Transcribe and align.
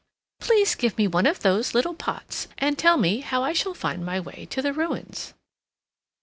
Please 0.39 0.73
give 0.73 0.97
me 0.97 1.07
one 1.07 1.27
of 1.27 1.41
those 1.41 1.75
little 1.75 1.93
pots, 1.93 2.47
and 2.57 2.75
tell 2.75 2.97
me 2.97 3.19
how 3.19 3.43
I 3.43 3.53
shall 3.53 3.75
find 3.75 4.03
my 4.03 4.19
way 4.19 4.47
to 4.49 4.59
the 4.59 4.73
ruins." 4.73 5.35